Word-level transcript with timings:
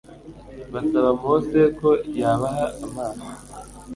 basaba 0.73 1.09
Mose 1.21 1.59
ko 1.79 1.89
yabaha 2.19 2.65
amazi 2.85 3.23